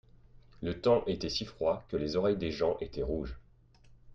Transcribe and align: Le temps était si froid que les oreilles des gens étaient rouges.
Le 0.63 0.81
temps 0.81 1.03
était 1.05 1.29
si 1.29 1.45
froid 1.45 1.83
que 1.89 1.95
les 1.95 2.15
oreilles 2.15 2.35
des 2.35 2.51
gens 2.51 2.75
étaient 2.79 3.03
rouges. 3.03 3.37